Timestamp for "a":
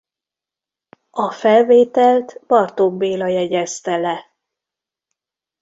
1.09-1.31